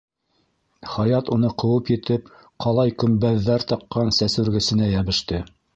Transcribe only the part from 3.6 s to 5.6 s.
таҡҡан сәсүргесенә йәбеште.